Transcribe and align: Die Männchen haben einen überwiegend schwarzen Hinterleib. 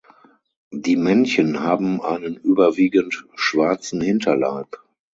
Die 0.73 0.95
Männchen 0.95 1.59
haben 1.59 2.01
einen 2.01 2.35
überwiegend 2.35 3.23
schwarzen 3.35 4.01
Hinterleib. 4.01 4.77